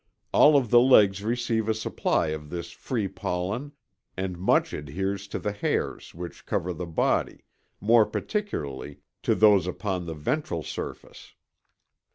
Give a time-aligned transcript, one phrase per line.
[0.33, 3.73] All of the legs receive a supply of this free pollen
[4.17, 7.43] and much adheres to the hairs which cover the body,
[7.79, 11.35] more particularly to those upon the ventral surface.